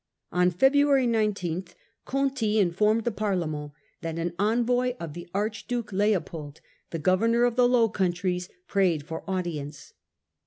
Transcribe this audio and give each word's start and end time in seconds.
On 0.31 0.49
February 0.49 1.05
19 1.05 1.65
Conti 2.05 2.57
informed 2.57 3.03
the 3.03 3.11
Parlement 3.11 3.73
that 4.01 4.17
an 4.17 4.33
envoy 4.39 4.95
of 4.99 5.13
the 5.13 5.29
Archduke 5.31 5.91
Leopold, 5.93 6.59
the 6.89 6.97
governor 6.97 7.43
of 7.43 7.55
the 7.55 7.67
Low 7.69 7.87
Countries, 7.87 8.49
prayed 8.67 9.03
for 9.05 9.23
audience. 9.29 9.93